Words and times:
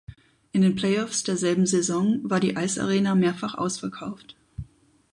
In 0.51 0.63
den 0.63 0.73
Playoffs 0.73 1.21
derselben 1.21 1.67
Saison 1.67 2.21
war 2.23 2.39
die 2.39 2.57
Eisarena 2.57 3.13
mehrfach 3.13 3.53
ausverkauft. 3.53 4.35